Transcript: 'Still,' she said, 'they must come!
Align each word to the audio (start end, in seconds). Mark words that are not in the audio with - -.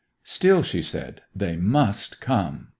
'Still,' 0.23 0.63
she 0.63 0.81
said, 0.81 1.21
'they 1.35 1.57
must 1.57 2.19
come! 2.19 2.69